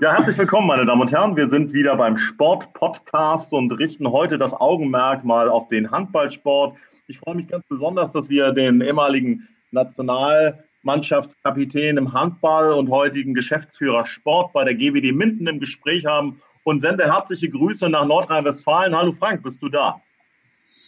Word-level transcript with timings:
Ja, 0.00 0.14
herzlich 0.14 0.38
willkommen, 0.38 0.68
meine 0.68 0.86
Damen 0.86 1.00
und 1.00 1.10
Herren. 1.10 1.34
Wir 1.34 1.48
sind 1.48 1.72
wieder 1.72 1.96
beim 1.96 2.16
Sport-Podcast 2.16 3.52
und 3.52 3.72
richten 3.72 4.12
heute 4.12 4.38
das 4.38 4.54
Augenmerk 4.54 5.24
mal 5.24 5.48
auf 5.48 5.66
den 5.66 5.90
Handballsport. 5.90 6.76
Ich 7.08 7.18
freue 7.18 7.34
mich 7.34 7.48
ganz 7.48 7.64
besonders, 7.68 8.12
dass 8.12 8.28
wir 8.28 8.52
den 8.52 8.80
ehemaligen 8.80 9.48
Nationalmannschaftskapitän 9.72 11.96
im 11.96 12.12
Handball 12.12 12.74
und 12.74 12.90
heutigen 12.90 13.34
Geschäftsführer 13.34 14.04
Sport 14.04 14.52
bei 14.52 14.62
der 14.62 14.76
GWD 14.76 15.12
Minden 15.12 15.48
im 15.48 15.58
Gespräch 15.58 16.06
haben 16.06 16.40
und 16.62 16.80
sende 16.80 17.12
herzliche 17.12 17.50
Grüße 17.50 17.88
nach 17.88 18.06
Nordrhein-Westfalen. 18.06 18.96
Hallo 18.96 19.10
Frank, 19.10 19.42
bist 19.42 19.60
du 19.60 19.68
da? 19.68 20.00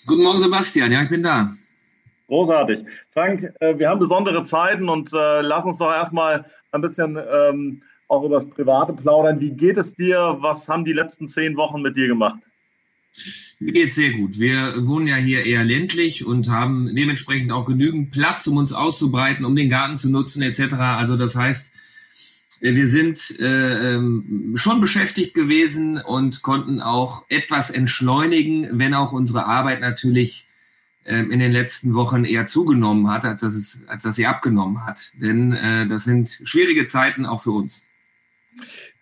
Guten 0.07 0.23
Morgen, 0.23 0.41
Sebastian. 0.41 0.93
Ja, 0.93 1.03
ich 1.03 1.11
bin 1.11 1.25
da. 1.25 1.49
Großartig. 2.29 2.85
Frank, 3.13 3.53
äh, 3.59 3.77
wir 3.77 3.89
haben 3.89 3.99
besondere 3.99 4.45
Zeiten 4.45 4.89
und 4.89 5.13
äh, 5.13 5.41
lass 5.41 5.65
uns 5.65 5.79
doch 5.79 5.91
erstmal 5.91 6.45
ein 6.71 6.81
bisschen 6.81 7.17
ähm, 7.17 7.83
auch 8.11 8.25
über 8.25 8.37
das 8.37 8.51
Private 8.51 8.93
plaudern. 8.93 9.41
Wie 9.41 9.53
geht 9.53 9.79
es 9.79 9.95
dir? 9.95 10.37
Was 10.41 10.69
haben 10.69 10.85
die 10.85 10.93
letzten 10.93 11.29
zehn 11.29 11.57
Wochen 11.57 11.81
mit 11.81 11.97
dir 11.97 12.09
gemacht? 12.09 12.41
Mir 13.61 13.73
geht's 13.73 13.95
sehr 13.95 14.13
gut. 14.13 14.39
Wir 14.39 14.87
wohnen 14.87 15.07
ja 15.07 15.17
hier 15.17 15.47
eher 15.47 15.65
ländlich 15.65 16.25
und 16.25 16.49
haben 16.49 16.95
dementsprechend 16.95 17.53
auch 17.53 17.67
genügend 17.67 18.11
Platz, 18.11 18.47
um 18.47 18.57
uns 18.57 18.73
auszubreiten, 18.73 19.45
um 19.45 19.55
den 19.55 19.71
Garten 19.71 19.97
zu 19.97 20.11
nutzen 20.11 20.43
etc. 20.43 20.75
Also 20.75 21.17
das 21.17 21.37
heißt, 21.37 21.73
wir 22.61 22.89
sind 22.89 23.39
äh, 23.39 23.95
ähm, 23.95 24.55
schon 24.57 24.81
beschäftigt 24.81 25.33
gewesen 25.33 25.99
und 25.99 26.43
konnten 26.43 26.81
auch 26.81 27.25
etwas 27.29 27.71
entschleunigen, 27.71 28.79
wenn 28.79 28.93
auch 28.93 29.13
unsere 29.13 29.47
Arbeit 29.47 29.81
natürlich 29.81 30.47
äh, 31.05 31.21
in 31.21 31.39
den 31.39 31.53
letzten 31.53 31.95
Wochen 31.95 32.25
eher 32.25 32.47
zugenommen 32.47 33.09
hat, 33.09 33.25
als 33.25 33.41
dass, 33.41 33.55
es, 33.55 33.85
als 33.87 34.03
dass 34.03 34.17
sie 34.17 34.27
abgenommen 34.27 34.85
hat. 34.85 35.13
Denn 35.21 35.53
äh, 35.53 35.87
das 35.87 36.05
sind 36.05 36.41
schwierige 36.45 36.87
Zeiten 36.87 37.25
auch 37.25 37.41
für 37.43 37.53
uns. 37.53 37.85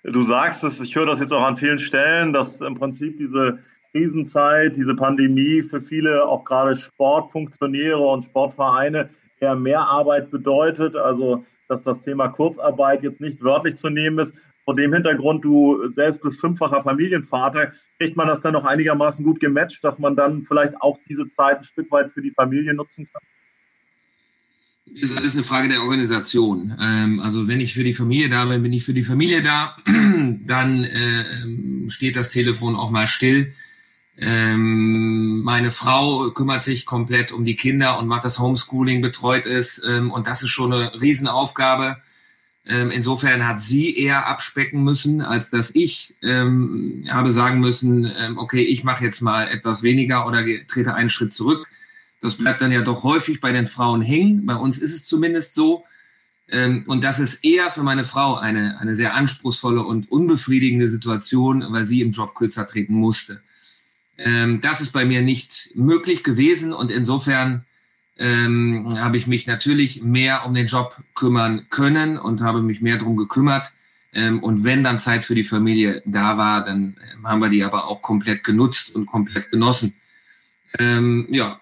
Du 0.04 0.22
sagst 0.22 0.64
es, 0.64 0.80
ich 0.80 0.94
höre 0.94 1.06
das 1.06 1.20
jetzt 1.20 1.32
auch 1.32 1.42
an 1.42 1.56
vielen 1.56 1.78
Stellen, 1.78 2.32
dass 2.32 2.60
im 2.60 2.74
Prinzip 2.74 3.18
diese 3.18 3.58
Krisenzeit, 3.92 4.76
diese 4.76 4.94
Pandemie 4.94 5.62
für 5.62 5.80
viele, 5.80 6.24
auch 6.24 6.44
gerade 6.44 6.76
Sportfunktionäre 6.76 7.98
und 7.98 8.24
Sportvereine, 8.24 9.10
eher 9.40 9.56
mehr 9.56 9.80
Arbeit 9.80 10.30
bedeutet. 10.30 10.96
Also, 10.96 11.44
dass 11.68 11.82
das 11.82 12.02
Thema 12.02 12.28
Kurzarbeit 12.28 13.02
jetzt 13.02 13.20
nicht 13.20 13.42
wörtlich 13.42 13.76
zu 13.76 13.90
nehmen 13.90 14.18
ist. 14.18 14.34
Vor 14.64 14.74
dem 14.76 14.92
Hintergrund, 14.92 15.44
du 15.44 15.90
selbst 15.90 16.20
bist 16.20 16.40
fünffacher 16.40 16.82
Familienvater, 16.82 17.72
kriegt 17.98 18.16
man 18.16 18.28
das 18.28 18.42
dann 18.42 18.52
noch 18.52 18.64
einigermaßen 18.64 19.24
gut 19.24 19.40
gematcht, 19.40 19.82
dass 19.82 19.98
man 19.98 20.14
dann 20.14 20.42
vielleicht 20.42 20.80
auch 20.82 20.98
diese 21.08 21.26
Zeit 21.28 21.58
ein 21.58 21.64
Stück 21.64 21.90
weit 21.90 22.12
für 22.12 22.20
die 22.20 22.32
Familie 22.32 22.74
nutzen 22.74 23.08
kann? 23.10 23.22
Ist 24.94 25.16
alles 25.16 25.34
eine 25.34 25.44
Frage 25.44 25.68
der 25.68 25.82
Organisation. 25.82 26.76
Ähm, 26.80 27.20
also 27.20 27.48
wenn 27.48 27.60
ich 27.60 27.74
für 27.74 27.84
die 27.84 27.94
Familie 27.94 28.28
da 28.28 28.44
bin, 28.44 28.62
bin 28.62 28.72
ich 28.72 28.84
für 28.84 28.94
die 28.94 29.04
Familie 29.04 29.42
da. 29.42 29.76
Dann 29.86 30.84
äh, 30.84 31.90
steht 31.90 32.16
das 32.16 32.28
Telefon 32.28 32.76
auch 32.76 32.90
mal 32.90 33.06
still. 33.06 33.52
Ähm, 34.16 35.42
meine 35.42 35.70
Frau 35.70 36.30
kümmert 36.30 36.64
sich 36.64 36.86
komplett 36.86 37.30
um 37.30 37.44
die 37.44 37.56
Kinder 37.56 37.98
und 37.98 38.08
macht 38.08 38.24
das 38.24 38.38
Homeschooling, 38.38 39.00
betreut 39.00 39.46
es. 39.46 39.82
Ähm, 39.86 40.10
und 40.10 40.26
das 40.26 40.42
ist 40.42 40.50
schon 40.50 40.72
eine 40.72 41.00
Riesenaufgabe. 41.00 41.98
Ähm, 42.66 42.90
insofern 42.90 43.46
hat 43.46 43.62
sie 43.62 43.96
eher 43.96 44.26
abspecken 44.26 44.84
müssen, 44.84 45.22
als 45.22 45.50
dass 45.50 45.74
ich 45.74 46.16
ähm, 46.22 47.06
habe 47.08 47.32
sagen 47.32 47.60
müssen, 47.60 48.10
ähm, 48.18 48.36
okay, 48.36 48.62
ich 48.62 48.84
mache 48.84 49.04
jetzt 49.04 49.22
mal 49.22 49.48
etwas 49.48 49.82
weniger 49.82 50.26
oder 50.26 50.44
trete 50.66 50.94
einen 50.94 51.10
Schritt 51.10 51.32
zurück 51.32 51.66
das 52.20 52.36
bleibt 52.36 52.60
dann 52.60 52.72
ja 52.72 52.82
doch 52.82 53.04
häufig 53.04 53.40
bei 53.40 53.52
den 53.52 53.66
Frauen 53.66 54.02
hängen. 54.02 54.44
Bei 54.46 54.56
uns 54.56 54.78
ist 54.78 54.94
es 54.94 55.06
zumindest 55.06 55.54
so. 55.54 55.84
Ähm, 56.50 56.84
und 56.86 57.04
das 57.04 57.18
ist 57.18 57.44
eher 57.44 57.70
für 57.70 57.82
meine 57.82 58.04
Frau 58.04 58.36
eine, 58.36 58.80
eine 58.80 58.96
sehr 58.96 59.14
anspruchsvolle 59.14 59.82
und 59.82 60.10
unbefriedigende 60.10 60.90
Situation, 60.90 61.64
weil 61.68 61.84
sie 61.84 62.00
im 62.00 62.10
Job 62.10 62.34
kürzer 62.34 62.66
treten 62.66 62.94
musste. 62.94 63.42
Ähm, 64.16 64.60
das 64.60 64.80
ist 64.80 64.92
bei 64.92 65.04
mir 65.04 65.22
nicht 65.22 65.72
möglich 65.76 66.24
gewesen 66.24 66.72
und 66.72 66.90
insofern 66.90 67.66
ähm, 68.16 68.98
habe 68.98 69.16
ich 69.16 69.28
mich 69.28 69.46
natürlich 69.46 70.02
mehr 70.02 70.44
um 70.44 70.54
den 70.54 70.66
Job 70.66 71.00
kümmern 71.14 71.66
können 71.70 72.18
und 72.18 72.40
habe 72.40 72.62
mich 72.62 72.80
mehr 72.80 72.98
drum 72.98 73.16
gekümmert. 73.16 73.72
Und 74.40 74.64
wenn 74.64 74.82
dann 74.82 74.98
Zeit 74.98 75.26
für 75.26 75.34
die 75.34 75.44
Familie 75.44 76.02
da 76.06 76.38
war, 76.38 76.64
dann 76.64 76.96
haben 77.22 77.42
wir 77.42 77.50
die 77.50 77.62
aber 77.62 77.86
auch 77.86 78.00
komplett 78.00 78.42
genutzt 78.42 78.96
und 78.96 79.04
komplett 79.04 79.50
genossen. 79.50 79.94
Ja, 80.80 81.60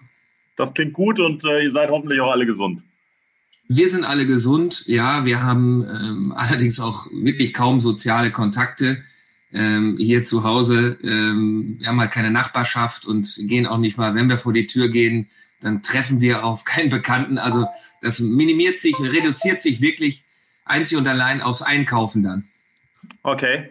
das 0.57 0.75
klingt 0.75 0.93
gut 0.93 1.21
und 1.21 1.45
äh, 1.45 1.65
ihr 1.65 1.71
seid 1.71 1.91
hoffentlich 1.91 2.21
auch 2.21 2.33
alle 2.33 2.47
gesund. 2.47 2.83
Wir 3.69 3.89
sind 3.89 4.05
alle 4.05 4.27
gesund, 4.27 4.85
ja. 4.87 5.25
Wir 5.25 5.43
haben 5.43 5.85
ähm, 5.85 6.33
allerdings 6.37 6.81
auch 6.81 7.07
wirklich 7.13 7.53
kaum 7.53 7.81
soziale 7.81 8.31
Kontakte 8.31 9.03
ähm, 9.53 9.97
hier 9.99 10.25
zu 10.25 10.45
Hause. 10.45 10.99
Ähm, 11.03 11.77
wir 11.79 11.89
haben 11.89 12.01
halt 12.01 12.13
keine 12.13 12.31
Nachbarschaft 12.31 13.07
und 13.07 13.35
gehen 13.43 13.67
auch 13.67 13.79
nicht 13.79 13.97
mal, 13.97 14.15
wenn 14.15 14.29
wir 14.29 14.39
vor 14.39 14.53
die 14.53 14.67
Tür 14.67 14.89
gehen, 14.89 15.29
dann 15.61 15.83
treffen 15.83 16.21
wir 16.21 16.45
auf 16.45 16.65
keinen 16.65 16.91
Bekannten. 16.91 17.39
Also 17.39 17.67
das 18.03 18.21
minimiert 18.21 18.79
sich, 18.79 18.99
reduziert 19.01 19.61
sich 19.61 19.81
wirklich 19.81 20.25
einzig 20.65 20.99
und 20.99 21.07
allein 21.07 21.41
aufs 21.41 21.63
Einkaufen 21.63 22.23
dann. 22.23 22.45
Okay. 23.23 23.71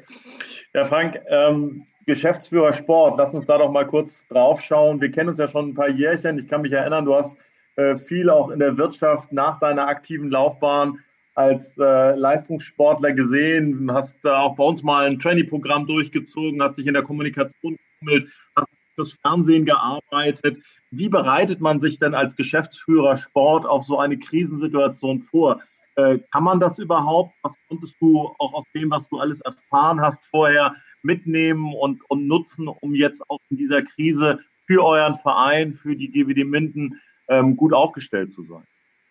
Ja, 0.73 0.85
Frank, 0.85 1.19
ähm, 1.29 1.85
Geschäftsführer 2.05 2.73
Sport, 2.73 3.17
lass 3.17 3.33
uns 3.33 3.45
da 3.45 3.57
doch 3.57 3.71
mal 3.71 3.87
kurz 3.87 4.27
drauf 4.27 4.61
schauen. 4.61 5.01
Wir 5.01 5.11
kennen 5.11 5.29
uns 5.29 5.37
ja 5.37 5.47
schon 5.47 5.69
ein 5.69 5.73
paar 5.73 5.89
Jährchen. 5.89 6.37
Ich 6.37 6.47
kann 6.47 6.61
mich 6.61 6.71
erinnern, 6.71 7.05
du 7.05 7.15
hast 7.15 7.37
äh, 7.75 7.95
viel 7.95 8.29
auch 8.29 8.49
in 8.49 8.59
der 8.59 8.77
Wirtschaft 8.77 9.31
nach 9.31 9.59
deiner 9.59 9.87
aktiven 9.87 10.29
Laufbahn 10.29 10.99
als 11.33 11.77
äh, 11.77 12.15
Leistungssportler 12.15 13.11
gesehen, 13.11 13.91
hast 13.91 14.23
äh, 14.23 14.29
auch 14.29 14.55
bei 14.55 14.63
uns 14.63 14.83
mal 14.83 15.05
ein 15.05 15.19
Trainee-Programm 15.19 15.85
durchgezogen, 15.85 16.61
hast 16.61 16.77
dich 16.77 16.87
in 16.87 16.93
der 16.93 17.03
Kommunikation 17.03 17.75
gefummelt, 17.75 18.31
hast 18.55 18.69
fürs 18.95 19.13
Fernsehen 19.21 19.65
gearbeitet. 19.65 20.57
Wie 20.91 21.09
bereitet 21.09 21.59
man 21.59 21.81
sich 21.81 21.99
denn 21.99 22.15
als 22.15 22.37
Geschäftsführer 22.37 23.17
Sport 23.17 23.65
auf 23.65 23.83
so 23.83 23.99
eine 23.99 24.17
Krisensituation 24.17 25.19
vor? 25.19 25.61
Äh, 25.95 26.19
kann 26.31 26.43
man 26.43 26.59
das 26.59 26.77
überhaupt? 26.79 27.33
Was 27.41 27.55
konntest 27.67 27.95
du 27.99 28.33
auch 28.37 28.53
aus 28.53 28.65
dem, 28.75 28.91
was 28.91 29.07
du 29.09 29.17
alles 29.17 29.41
erfahren 29.41 30.01
hast 30.01 30.23
vorher, 30.25 30.75
mitnehmen 31.01 31.73
und, 31.73 32.01
und 32.09 32.27
nutzen, 32.27 32.67
um 32.67 32.95
jetzt 32.95 33.21
auch 33.29 33.39
in 33.49 33.57
dieser 33.57 33.83
Krise 33.83 34.39
für 34.65 34.83
euren 34.83 35.15
Verein, 35.15 35.73
für 35.73 35.95
die 35.95 36.11
GWD 36.11 36.45
Minden 36.45 36.99
ähm, 37.29 37.55
gut 37.55 37.73
aufgestellt 37.73 38.31
zu 38.31 38.43
sein? 38.43 38.63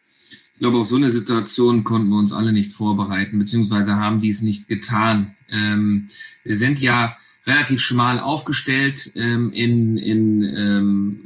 Ich 0.04 0.60
glaube, 0.60 0.78
auf 0.78 0.86
so 0.86 0.96
eine 0.96 1.10
Situation 1.10 1.84
konnten 1.84 2.08
wir 2.08 2.18
uns 2.18 2.32
alle 2.32 2.52
nicht 2.52 2.72
vorbereiten, 2.72 3.38
beziehungsweise 3.38 3.96
haben 3.96 4.20
dies 4.20 4.42
nicht 4.42 4.68
getan. 4.68 5.34
Ähm, 5.50 6.08
wir 6.44 6.56
sind 6.56 6.80
ja 6.80 7.16
relativ 7.46 7.80
schmal 7.80 8.20
aufgestellt 8.20 9.12
ähm, 9.14 9.52
in, 9.52 9.96
in 9.96 10.42
ähm, 10.42 11.20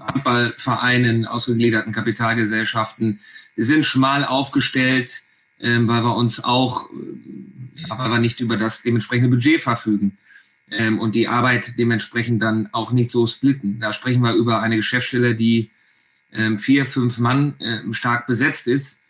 Handballvereinen, 0.00 1.26
ausgegliederten 1.26 1.92
Kapitalgesellschaften. 1.92 3.20
Sind 3.56 3.84
schmal 3.84 4.24
aufgestellt, 4.24 5.22
ähm, 5.60 5.88
weil 5.88 6.04
wir 6.04 6.16
uns 6.16 6.42
auch 6.42 6.88
aber 7.88 8.10
wir 8.10 8.18
nicht 8.18 8.40
über 8.40 8.56
das 8.56 8.82
dementsprechende 8.82 9.30
Budget 9.30 9.60
verfügen 9.60 10.18
ähm, 10.70 10.98
und 10.98 11.14
die 11.14 11.28
Arbeit 11.28 11.78
dementsprechend 11.78 12.42
dann 12.42 12.68
auch 12.72 12.92
nicht 12.92 13.10
so 13.10 13.26
splitten. 13.26 13.80
Da 13.80 13.92
sprechen 13.92 14.22
wir 14.22 14.34
über 14.34 14.60
eine 14.60 14.76
Geschäftsstelle, 14.76 15.34
die 15.34 15.70
ähm, 16.32 16.58
vier, 16.58 16.86
fünf 16.86 17.18
Mann 17.18 17.54
äh, 17.60 17.80
stark 17.92 18.26
besetzt 18.26 18.66
ist. 18.66 19.00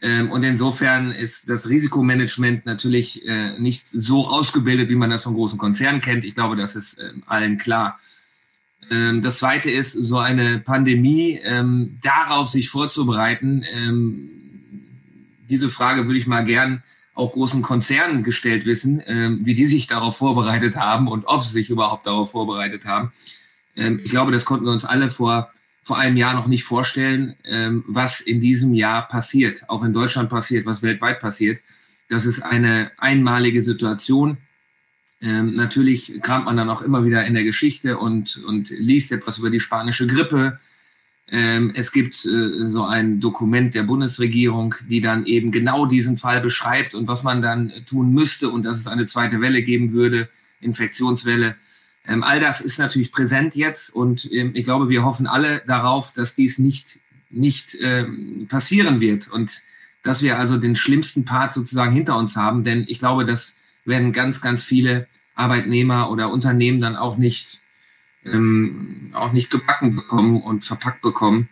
Ähm, 0.00 0.30
und 0.30 0.44
insofern 0.44 1.10
ist 1.10 1.50
das 1.50 1.68
Risikomanagement 1.68 2.66
natürlich 2.66 3.26
äh, 3.26 3.58
nicht 3.58 3.88
so 3.88 4.28
ausgebildet, 4.28 4.88
wie 4.88 4.94
man 4.94 5.10
das 5.10 5.24
von 5.24 5.34
großen 5.34 5.58
Konzernen 5.58 6.00
kennt. 6.00 6.24
Ich 6.24 6.34
glaube, 6.34 6.56
das 6.56 6.76
ist 6.76 6.98
äh, 6.98 7.12
allen 7.26 7.58
klar. 7.58 7.98
Ähm, 8.90 9.22
das 9.22 9.38
Zweite 9.38 9.70
ist, 9.70 9.92
so 9.92 10.18
eine 10.18 10.58
Pandemie, 10.58 11.40
ähm, 11.42 11.98
darauf 12.02 12.48
sich 12.48 12.68
vorzubereiten. 12.70 13.64
Ähm, 13.72 14.30
diese 15.48 15.70
Frage 15.70 16.06
würde 16.06 16.18
ich 16.18 16.26
mal 16.26 16.44
gern 16.44 16.82
auch 17.14 17.32
großen 17.32 17.62
Konzernen 17.62 18.22
gestellt 18.22 18.64
wissen, 18.64 19.02
ähm, 19.06 19.40
wie 19.42 19.54
die 19.54 19.66
sich 19.66 19.88
darauf 19.88 20.16
vorbereitet 20.16 20.76
haben 20.76 21.08
und 21.08 21.24
ob 21.26 21.42
sie 21.42 21.52
sich 21.52 21.68
überhaupt 21.68 22.06
darauf 22.06 22.30
vorbereitet 22.30 22.84
haben. 22.84 23.12
Ähm, 23.76 24.00
ich 24.04 24.10
glaube, 24.10 24.30
das 24.30 24.44
konnten 24.44 24.66
wir 24.66 24.72
uns 24.72 24.84
alle 24.84 25.10
vor, 25.10 25.50
vor 25.82 25.98
einem 25.98 26.16
Jahr 26.16 26.34
noch 26.34 26.46
nicht 26.46 26.64
vorstellen, 26.64 27.34
ähm, 27.44 27.84
was 27.88 28.20
in 28.20 28.40
diesem 28.40 28.72
Jahr 28.72 29.08
passiert, 29.08 29.68
auch 29.68 29.82
in 29.82 29.92
Deutschland 29.92 30.30
passiert, 30.30 30.64
was 30.64 30.82
weltweit 30.82 31.18
passiert. 31.18 31.60
Das 32.08 32.24
ist 32.24 32.40
eine 32.40 32.92
einmalige 32.98 33.62
Situation. 33.62 34.38
Ähm, 35.20 35.54
natürlich 35.54 36.20
kramt 36.22 36.44
man 36.44 36.56
dann 36.56 36.70
auch 36.70 36.82
immer 36.82 37.04
wieder 37.04 37.24
in 37.24 37.34
der 37.34 37.44
Geschichte 37.44 37.98
und, 37.98 38.42
und 38.46 38.70
liest 38.70 39.10
etwas 39.12 39.38
über 39.38 39.50
die 39.50 39.60
spanische 39.60 40.06
Grippe, 40.06 40.58
ähm, 41.30 41.72
es 41.74 41.92
gibt 41.92 42.24
äh, 42.24 42.70
so 42.70 42.84
ein 42.84 43.20
Dokument 43.20 43.74
der 43.74 43.82
Bundesregierung, 43.82 44.74
die 44.88 45.02
dann 45.02 45.26
eben 45.26 45.50
genau 45.50 45.84
diesen 45.84 46.16
Fall 46.16 46.40
beschreibt 46.40 46.94
und 46.94 47.06
was 47.06 47.22
man 47.22 47.42
dann 47.42 47.72
tun 47.86 48.12
müsste 48.12 48.48
und 48.48 48.64
dass 48.64 48.78
es 48.78 48.86
eine 48.86 49.06
zweite 49.06 49.40
Welle 49.40 49.62
geben 49.62 49.92
würde, 49.92 50.28
Infektionswelle. 50.60 51.56
Ähm, 52.06 52.22
all 52.22 52.40
das 52.40 52.62
ist 52.62 52.78
natürlich 52.78 53.12
präsent 53.12 53.54
jetzt 53.54 53.94
und 53.94 54.30
ähm, 54.32 54.52
ich 54.54 54.64
glaube, 54.64 54.88
wir 54.88 55.04
hoffen 55.04 55.26
alle 55.26 55.60
darauf, 55.66 56.14
dass 56.14 56.34
dies 56.34 56.58
nicht, 56.58 56.98
nicht 57.28 57.76
ähm, 57.82 58.46
passieren 58.48 59.00
wird 59.00 59.28
und 59.28 59.52
dass 60.02 60.22
wir 60.22 60.38
also 60.38 60.56
den 60.56 60.76
schlimmsten 60.76 61.26
Part 61.26 61.52
sozusagen 61.52 61.92
hinter 61.92 62.16
uns 62.16 62.36
haben, 62.36 62.64
denn 62.64 62.86
ich 62.88 62.98
glaube, 62.98 63.26
dass 63.26 63.54
werden 63.88 64.12
ganz, 64.12 64.40
ganz 64.40 64.62
viele 64.62 65.08
Arbeitnehmer 65.34 66.10
oder 66.10 66.30
Unternehmen 66.30 66.80
dann 66.80 66.96
auch 66.96 67.16
nicht, 67.16 67.60
ähm, 68.24 69.10
auch 69.14 69.32
nicht 69.32 69.50
gebacken 69.50 69.96
bekommen 69.96 70.40
und 70.40 70.64
verpackt 70.64 71.02
bekommen. 71.02 71.48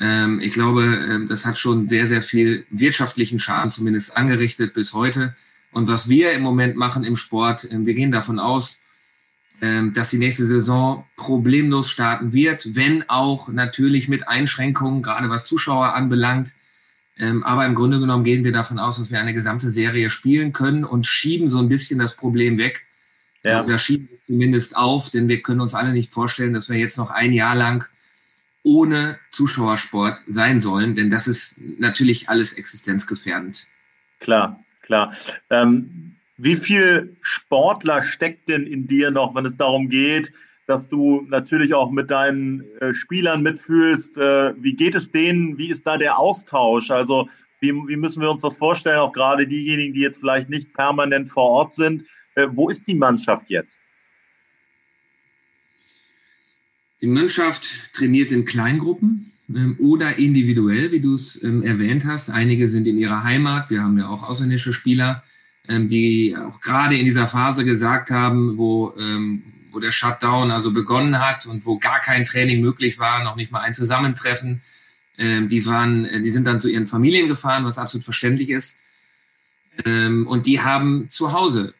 Ähm, 0.00 0.40
ich 0.40 0.52
glaube, 0.52 0.84
äh, 0.84 1.26
das 1.28 1.46
hat 1.46 1.58
schon 1.58 1.88
sehr, 1.88 2.06
sehr 2.06 2.22
viel 2.22 2.66
wirtschaftlichen 2.70 3.38
Schaden 3.38 3.70
zumindest 3.70 4.16
angerichtet 4.16 4.74
bis 4.74 4.92
heute. 4.92 5.34
Und 5.70 5.88
was 5.88 6.08
wir 6.08 6.32
im 6.32 6.42
Moment 6.42 6.76
machen 6.76 7.04
im 7.04 7.16
Sport, 7.16 7.64
äh, 7.64 7.86
wir 7.86 7.94
gehen 7.94 8.12
davon 8.12 8.38
aus, 8.38 8.80
äh, 9.60 9.82
dass 9.94 10.10
die 10.10 10.18
nächste 10.18 10.44
Saison 10.44 11.04
problemlos 11.16 11.88
starten 11.88 12.32
wird, 12.32 12.74
wenn 12.74 13.08
auch 13.08 13.48
natürlich 13.48 14.08
mit 14.08 14.28
Einschränkungen, 14.28 15.02
gerade 15.02 15.30
was 15.30 15.44
Zuschauer 15.44 15.94
anbelangt. 15.94 16.54
Ähm, 17.18 17.44
aber 17.44 17.66
im 17.66 17.74
Grunde 17.74 18.00
genommen 18.00 18.24
gehen 18.24 18.44
wir 18.44 18.52
davon 18.52 18.78
aus, 18.78 18.98
dass 18.98 19.10
wir 19.10 19.20
eine 19.20 19.34
gesamte 19.34 19.70
Serie 19.70 20.10
spielen 20.10 20.52
können 20.52 20.84
und 20.84 21.06
schieben 21.06 21.48
so 21.48 21.58
ein 21.58 21.68
bisschen 21.68 21.98
das 21.98 22.16
Problem 22.16 22.58
weg. 22.58 22.86
Ja. 23.42 23.64
Oder 23.64 23.78
schieben 23.78 24.08
es 24.12 24.26
zumindest 24.26 24.76
auf, 24.76 25.10
denn 25.10 25.28
wir 25.28 25.42
können 25.42 25.60
uns 25.60 25.74
alle 25.74 25.92
nicht 25.92 26.12
vorstellen, 26.12 26.54
dass 26.54 26.70
wir 26.70 26.78
jetzt 26.78 26.96
noch 26.96 27.10
ein 27.10 27.32
Jahr 27.32 27.54
lang 27.54 27.84
ohne 28.62 29.18
Zuschauersport 29.32 30.22
sein 30.28 30.60
sollen, 30.60 30.94
denn 30.94 31.10
das 31.10 31.26
ist 31.26 31.60
natürlich 31.78 32.28
alles 32.28 32.54
existenzgefährdend. 32.54 33.66
Klar, 34.20 34.62
klar. 34.82 35.12
Ähm, 35.50 36.14
wie 36.36 36.56
viel 36.56 37.16
Sportler 37.20 38.02
steckt 38.02 38.48
denn 38.48 38.66
in 38.66 38.86
dir 38.86 39.10
noch, 39.10 39.34
wenn 39.34 39.44
es 39.44 39.56
darum 39.56 39.88
geht, 39.88 40.32
dass 40.72 40.88
du 40.88 41.26
natürlich 41.28 41.74
auch 41.74 41.90
mit 41.90 42.10
deinen 42.10 42.62
äh, 42.80 42.94
Spielern 42.94 43.42
mitfühlst? 43.42 44.16
Äh, 44.16 44.54
wie 44.56 44.72
geht 44.72 44.94
es 44.94 45.12
denen? 45.12 45.58
Wie 45.58 45.70
ist 45.70 45.86
da 45.86 45.98
der 45.98 46.18
Austausch? 46.18 46.90
Also 46.90 47.28
wie, 47.60 47.72
wie, 47.72 47.96
müssen 47.96 48.22
wir 48.22 48.30
uns 48.30 48.40
das 48.40 48.56
vorstellen, 48.56 48.98
auch 48.98 49.12
gerade 49.12 49.46
diejenigen, 49.46 49.92
die 49.92 50.00
jetzt 50.00 50.20
vielleicht 50.20 50.48
nicht 50.48 50.72
permanent 50.72 51.28
vor 51.28 51.44
Ort 51.44 51.74
sind? 51.74 52.04
Äh, 52.36 52.48
wo 52.52 52.70
ist 52.70 52.88
die 52.88 52.94
Mannschaft 52.94 53.50
jetzt? 53.50 53.82
Die 57.02 57.06
Mannschaft 57.06 57.92
trainiert 57.92 58.32
in 58.32 58.46
Kleingruppen 58.46 59.30
ähm, 59.54 59.76
oder 59.78 60.16
individuell, 60.16 60.90
wie 60.90 61.00
du 61.00 61.12
es 61.12 61.42
ähm, 61.44 61.62
erwähnt 61.62 62.06
hast. 62.06 62.30
Einige 62.30 62.70
sind 62.70 62.86
in 62.86 62.96
ihrer 62.96 63.24
Heimat. 63.24 63.68
Wir 63.68 63.82
haben 63.82 63.98
ja 63.98 64.08
auch 64.08 64.22
ausländische 64.22 64.72
Spieler, 64.72 65.22
ähm, 65.68 65.88
die 65.88 66.34
auch 66.34 66.62
gerade 66.62 66.96
in 66.96 67.04
dieser 67.04 67.28
Phase 67.28 67.66
gesagt 67.66 68.10
haben, 68.10 68.56
wo, 68.56 68.94
ähm, 68.98 69.42
wo 69.72 69.80
der 69.80 69.92
Shutdown 69.92 70.50
also 70.50 70.72
begonnen 70.72 71.18
hat 71.18 71.46
und 71.46 71.66
wo 71.66 71.78
gar 71.78 72.00
kein 72.00 72.24
Training 72.24 72.60
möglich 72.60 72.98
war, 72.98 73.24
noch 73.24 73.36
nicht 73.36 73.50
mal 73.50 73.60
ein 73.60 73.74
Zusammentreffen. 73.74 74.62
Ähm, 75.18 75.48
die 75.48 75.66
waren, 75.66 76.04
äh, 76.04 76.22
die 76.22 76.30
sind 76.30 76.46
dann 76.46 76.60
zu 76.60 76.68
ihren 76.68 76.86
Familien 76.86 77.28
gefahren, 77.28 77.64
was 77.64 77.78
absolut 77.78 78.04
verständlich 78.04 78.50
ist. 78.50 78.78
Ähm, 79.84 80.26
und 80.26 80.46
die 80.46 80.60
haben 80.60 81.08
zu 81.10 81.32
Hause 81.32 81.74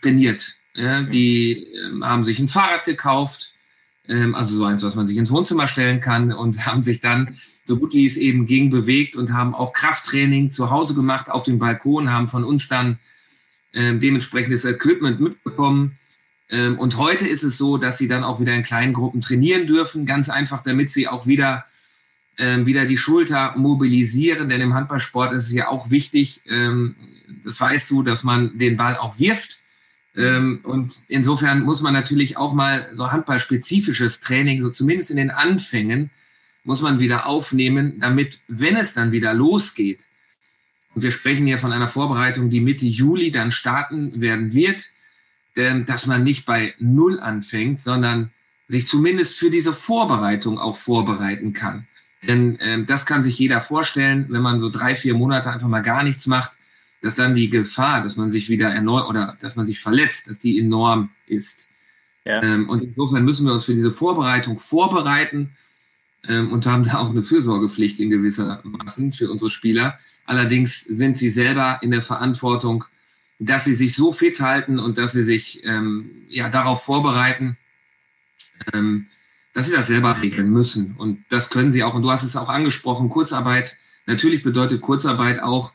trainiert. 0.00 0.56
Ja, 0.74 1.02
die 1.02 1.66
haben 2.02 2.22
sich 2.22 2.38
ein 2.38 2.46
Fahrrad 2.46 2.84
gekauft, 2.84 3.54
ähm, 4.06 4.34
also 4.34 4.56
so 4.56 4.64
eins, 4.64 4.82
was 4.82 4.94
man 4.94 5.06
sich 5.06 5.16
ins 5.16 5.30
Wohnzimmer 5.30 5.66
stellen 5.66 6.00
kann 6.00 6.32
und 6.32 6.66
haben 6.66 6.82
sich 6.82 7.00
dann 7.00 7.36
so 7.64 7.76
gut 7.76 7.92
wie 7.94 8.06
es 8.06 8.16
eben 8.16 8.46
ging 8.46 8.70
bewegt 8.70 9.16
und 9.16 9.32
haben 9.32 9.54
auch 9.54 9.72
Krafttraining 9.72 10.52
zu 10.52 10.70
Hause 10.70 10.94
gemacht 10.94 11.30
auf 11.30 11.42
dem 11.42 11.58
Balkon, 11.58 12.10
haben 12.10 12.28
von 12.28 12.44
uns 12.44 12.68
dann 12.68 12.98
ähm, 13.74 14.00
dementsprechendes 14.00 14.64
Equipment 14.64 15.20
mitbekommen. 15.20 15.97
Ähm, 16.50 16.78
und 16.78 16.96
heute 16.96 17.26
ist 17.26 17.42
es 17.42 17.58
so, 17.58 17.78
dass 17.78 17.98
sie 17.98 18.08
dann 18.08 18.24
auch 18.24 18.40
wieder 18.40 18.54
in 18.54 18.62
kleinen 18.62 18.92
Gruppen 18.92 19.20
trainieren 19.20 19.66
dürfen, 19.66 20.06
ganz 20.06 20.30
einfach, 20.30 20.62
damit 20.62 20.90
sie 20.90 21.08
auch 21.08 21.26
wieder 21.26 21.66
ähm, 22.38 22.66
wieder 22.66 22.86
die 22.86 22.96
Schulter 22.96 23.54
mobilisieren, 23.56 24.48
denn 24.48 24.60
im 24.60 24.74
Handballsport 24.74 25.32
ist 25.32 25.44
es 25.44 25.52
ja 25.52 25.68
auch 25.68 25.90
wichtig, 25.90 26.40
ähm, 26.46 26.94
das 27.44 27.60
weißt 27.60 27.90
du, 27.90 28.02
dass 28.02 28.22
man 28.22 28.58
den 28.58 28.76
Ball 28.76 28.96
auch 28.96 29.18
wirft. 29.18 29.58
Ähm, 30.16 30.60
und 30.62 31.00
insofern 31.08 31.62
muss 31.62 31.82
man 31.82 31.92
natürlich 31.92 32.36
auch 32.36 32.54
mal 32.54 32.88
so 32.94 33.10
handballspezifisches 33.10 34.20
Training, 34.20 34.62
so 34.62 34.70
zumindest 34.70 35.10
in 35.10 35.16
den 35.16 35.30
Anfängen, 35.30 36.10
muss 36.64 36.80
man 36.80 37.00
wieder 37.00 37.26
aufnehmen, 37.26 37.98
damit, 38.00 38.40
wenn 38.46 38.76
es 38.76 38.94
dann 38.94 39.12
wieder 39.12 39.34
losgeht, 39.34 40.06
und 40.94 41.02
wir 41.02 41.10
sprechen 41.10 41.46
hier 41.46 41.58
von 41.58 41.72
einer 41.72 41.86
Vorbereitung, 41.86 42.50
die 42.50 42.60
Mitte 42.60 42.86
Juli 42.86 43.30
dann 43.30 43.52
starten 43.52 44.20
werden 44.20 44.52
wird, 44.52 44.90
dass 45.86 46.06
man 46.06 46.22
nicht 46.22 46.46
bei 46.46 46.74
Null 46.78 47.18
anfängt, 47.20 47.82
sondern 47.82 48.30
sich 48.68 48.86
zumindest 48.86 49.34
für 49.34 49.50
diese 49.50 49.72
Vorbereitung 49.72 50.58
auch 50.58 50.76
vorbereiten 50.76 51.52
kann. 51.52 51.86
Denn 52.26 52.58
ähm, 52.60 52.86
das 52.86 53.06
kann 53.06 53.24
sich 53.24 53.38
jeder 53.38 53.60
vorstellen, 53.60 54.26
wenn 54.28 54.42
man 54.42 54.60
so 54.60 54.70
drei, 54.70 54.96
vier 54.96 55.14
Monate 55.14 55.50
einfach 55.50 55.68
mal 55.68 55.80
gar 55.80 56.02
nichts 56.02 56.26
macht, 56.26 56.52
dass 57.00 57.14
dann 57.14 57.34
die 57.34 57.48
Gefahr, 57.48 58.02
dass 58.02 58.16
man 58.16 58.30
sich 58.30 58.50
wieder 58.50 58.70
erneut 58.70 59.08
oder 59.08 59.36
dass 59.40 59.56
man 59.56 59.66
sich 59.66 59.80
verletzt, 59.80 60.28
dass 60.28 60.38
die 60.38 60.58
enorm 60.58 61.10
ist. 61.26 61.68
Ja. 62.24 62.42
Ähm, 62.42 62.68
und 62.68 62.82
insofern 62.82 63.24
müssen 63.24 63.46
wir 63.46 63.54
uns 63.54 63.64
für 63.64 63.74
diese 63.74 63.92
Vorbereitung 63.92 64.58
vorbereiten 64.58 65.52
ähm, 66.26 66.52
und 66.52 66.66
haben 66.66 66.84
da 66.84 66.98
auch 66.98 67.10
eine 67.10 67.22
Fürsorgepflicht 67.22 68.00
in 68.00 68.10
gewisser 68.10 68.60
Maßen 68.64 69.12
für 69.12 69.30
unsere 69.30 69.50
Spieler. 69.50 69.98
Allerdings 70.26 70.80
sind 70.80 71.16
sie 71.16 71.30
selber 71.30 71.78
in 71.82 71.90
der 71.92 72.02
Verantwortung, 72.02 72.84
dass 73.38 73.64
sie 73.64 73.74
sich 73.74 73.94
so 73.94 74.12
fit 74.12 74.40
halten 74.40 74.78
und 74.78 74.98
dass 74.98 75.12
sie 75.12 75.22
sich 75.22 75.64
ähm, 75.64 76.10
ja 76.28 76.48
darauf 76.48 76.82
vorbereiten, 76.82 77.56
ähm, 78.72 79.06
dass 79.54 79.66
sie 79.66 79.74
das 79.74 79.86
selber 79.86 80.20
regeln 80.20 80.50
müssen. 80.50 80.94
Und 80.98 81.24
das 81.28 81.50
können 81.50 81.72
sie 81.72 81.82
auch. 81.82 81.94
Und 81.94 82.02
du 82.02 82.10
hast 82.10 82.24
es 82.24 82.36
auch 82.36 82.48
angesprochen, 82.48 83.08
Kurzarbeit. 83.08 83.76
Natürlich 84.06 84.42
bedeutet 84.42 84.80
Kurzarbeit 84.80 85.40
auch, 85.40 85.72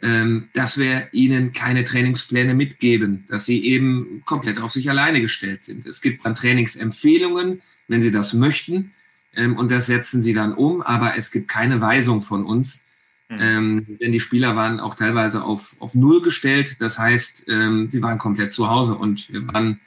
ähm, 0.00 0.48
dass 0.52 0.78
wir 0.78 1.08
ihnen 1.12 1.52
keine 1.52 1.84
Trainingspläne 1.84 2.54
mitgeben, 2.54 3.24
dass 3.28 3.46
sie 3.46 3.64
eben 3.64 4.22
komplett 4.24 4.60
auf 4.60 4.70
sich 4.70 4.90
alleine 4.90 5.20
gestellt 5.20 5.62
sind. 5.62 5.86
Es 5.86 6.00
gibt 6.00 6.24
dann 6.24 6.34
Trainingsempfehlungen, 6.34 7.62
wenn 7.88 8.02
sie 8.02 8.12
das 8.12 8.34
möchten, 8.34 8.92
ähm, 9.34 9.56
und 9.56 9.70
das 9.70 9.86
setzen 9.86 10.22
sie 10.22 10.34
dann 10.34 10.54
um, 10.54 10.82
aber 10.82 11.16
es 11.16 11.30
gibt 11.30 11.48
keine 11.48 11.80
Weisung 11.80 12.22
von 12.22 12.44
uns, 12.44 12.84
mhm. 13.28 13.38
ähm, 13.40 13.98
denn 14.00 14.12
die 14.12 14.20
Spieler 14.20 14.56
waren 14.56 14.80
auch 14.80 14.94
teilweise 14.94 15.42
auf, 15.44 15.76
auf 15.80 15.94
Null 15.94 16.22
gestellt. 16.22 16.80
Das 16.80 16.98
heißt, 16.98 17.46
ähm, 17.48 17.88
sie 17.90 18.02
waren 18.02 18.18
komplett 18.18 18.52
zu 18.52 18.68
Hause 18.68 18.94
und 18.96 19.32
wir 19.32 19.46
waren 19.48 19.80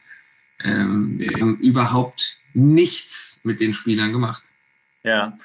ähm, 0.64 1.20
wir 1.20 1.32
haben 1.40 1.58
überhaupt 1.58 2.38
nichts 2.54 3.42
mit 3.44 3.62
den 3.62 3.74
Spielern 3.74 4.12
gemacht. 4.12 4.44
Ja, 5.04 5.38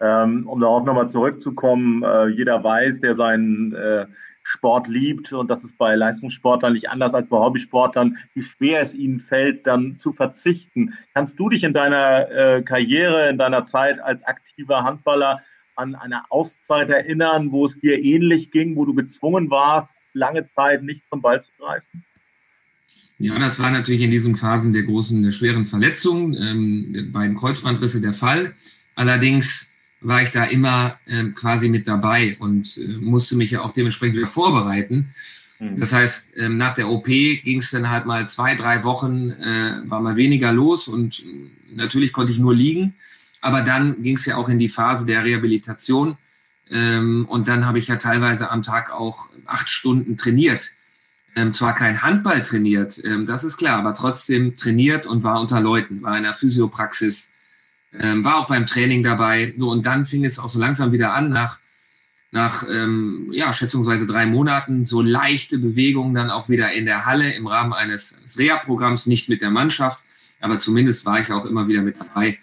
ähm, 0.00 0.46
um 0.46 0.60
darauf 0.60 0.84
nochmal 0.84 1.08
zurückzukommen, 1.08 2.02
äh, 2.02 2.26
jeder 2.28 2.62
weiß, 2.62 3.00
der 3.00 3.14
seinen 3.14 3.74
äh, 3.74 4.06
Sport 4.42 4.88
liebt 4.88 5.32
und 5.32 5.50
das 5.50 5.64
ist 5.64 5.76
bei 5.76 5.94
Leistungssportlern 5.94 6.72
nicht 6.72 6.88
anders 6.88 7.14
als 7.14 7.28
bei 7.28 7.36
Hobbysportlern, 7.36 8.16
wie 8.34 8.42
schwer 8.42 8.80
es 8.80 8.94
ihnen 8.94 9.20
fällt, 9.20 9.66
dann 9.66 9.96
zu 9.96 10.12
verzichten. 10.12 10.94
Kannst 11.14 11.38
du 11.38 11.48
dich 11.48 11.64
in 11.64 11.72
deiner 11.72 12.30
äh, 12.30 12.62
Karriere, 12.62 13.28
in 13.28 13.38
deiner 13.38 13.64
Zeit 13.64 14.00
als 14.00 14.22
aktiver 14.22 14.84
Handballer 14.84 15.42
an 15.78 15.94
eine 15.94 16.30
Auszeit 16.30 16.90
erinnern, 16.90 17.52
wo 17.52 17.66
es 17.66 17.78
dir 17.78 18.02
ähnlich 18.02 18.50
ging, 18.50 18.76
wo 18.76 18.84
du 18.84 18.94
gezwungen 18.94 19.50
warst, 19.50 19.96
lange 20.12 20.44
Zeit 20.44 20.82
nicht 20.82 21.04
zum 21.08 21.22
Ball 21.22 21.42
zu 21.42 21.52
greifen? 21.58 22.04
Ja, 23.18 23.38
das 23.38 23.60
war 23.60 23.70
natürlich 23.70 24.02
in 24.02 24.10
diesen 24.10 24.36
Phasen 24.36 24.72
der 24.72 24.82
großen, 24.82 25.22
der 25.22 25.32
schweren 25.32 25.66
Verletzungen, 25.66 26.34
ähm, 26.34 27.12
beiden 27.12 27.36
Kreuzbandrisse 27.36 28.00
der 28.00 28.12
Fall. 28.12 28.54
Allerdings 28.94 29.70
war 30.00 30.22
ich 30.22 30.30
da 30.30 30.44
immer 30.44 30.98
äh, 31.06 31.24
quasi 31.34 31.68
mit 31.68 31.88
dabei 31.88 32.36
und 32.38 32.78
äh, 32.78 32.98
musste 32.98 33.36
mich 33.36 33.50
ja 33.50 33.62
auch 33.62 33.72
dementsprechend 33.72 34.16
wieder 34.16 34.28
vorbereiten. 34.28 35.12
Mhm. 35.58 35.80
Das 35.80 35.92
heißt, 35.92 36.36
ähm, 36.36 36.58
nach 36.58 36.74
der 36.74 36.88
OP 36.88 37.06
ging 37.06 37.58
es 37.58 37.70
dann 37.70 37.90
halt 37.90 38.06
mal 38.06 38.28
zwei, 38.28 38.54
drei 38.54 38.84
Wochen, 38.84 39.30
äh, 39.30 39.82
war 39.86 40.00
mal 40.00 40.16
weniger 40.16 40.52
los 40.52 40.86
und 40.86 41.20
äh, 41.20 41.50
natürlich 41.74 42.12
konnte 42.12 42.32
ich 42.32 42.38
nur 42.38 42.54
liegen. 42.54 42.94
Aber 43.40 43.62
dann 43.62 44.02
ging 44.02 44.16
es 44.16 44.26
ja 44.26 44.36
auch 44.36 44.48
in 44.48 44.58
die 44.58 44.68
Phase 44.68 45.06
der 45.06 45.24
Rehabilitation. 45.24 46.16
Ähm, 46.70 47.26
und 47.28 47.48
dann 47.48 47.66
habe 47.66 47.78
ich 47.78 47.88
ja 47.88 47.96
teilweise 47.96 48.50
am 48.50 48.62
Tag 48.62 48.90
auch 48.90 49.28
acht 49.46 49.68
Stunden 49.68 50.16
trainiert. 50.16 50.72
Ähm, 51.36 51.52
zwar 51.52 51.74
kein 51.74 52.02
Handball 52.02 52.42
trainiert, 52.42 53.00
ähm, 53.04 53.24
das 53.24 53.44
ist 53.44 53.58
klar, 53.58 53.78
aber 53.78 53.94
trotzdem 53.94 54.56
trainiert 54.56 55.06
und 55.06 55.22
war 55.22 55.40
unter 55.40 55.60
Leuten, 55.60 56.02
war 56.02 56.16
in 56.16 56.24
der 56.24 56.34
Physiopraxis, 56.34 57.30
ähm, 57.92 58.24
war 58.24 58.38
auch 58.38 58.48
beim 58.48 58.66
Training 58.66 59.04
dabei. 59.04 59.54
So, 59.56 59.70
und 59.70 59.86
dann 59.86 60.04
fing 60.04 60.24
es 60.24 60.38
auch 60.38 60.48
so 60.48 60.58
langsam 60.58 60.90
wieder 60.90 61.14
an, 61.14 61.30
nach, 61.30 61.60
nach 62.32 62.64
ähm, 62.68 63.28
ja, 63.30 63.52
schätzungsweise 63.52 64.06
drei 64.06 64.26
Monaten, 64.26 64.84
so 64.84 65.00
leichte 65.00 65.58
Bewegungen 65.58 66.14
dann 66.14 66.30
auch 66.30 66.48
wieder 66.48 66.72
in 66.72 66.86
der 66.86 67.06
Halle 67.06 67.32
im 67.32 67.46
Rahmen 67.46 67.72
eines, 67.72 68.16
eines 68.18 68.36
Reha-Programms, 68.38 69.06
nicht 69.06 69.28
mit 69.28 69.40
der 69.40 69.50
Mannschaft, 69.50 70.00
aber 70.40 70.58
zumindest 70.58 71.06
war 71.06 71.20
ich 71.20 71.30
auch 71.30 71.44
immer 71.44 71.68
wieder 71.68 71.82
mit 71.82 72.00
dabei. 72.00 72.38